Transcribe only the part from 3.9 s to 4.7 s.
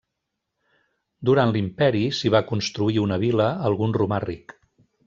romà ric.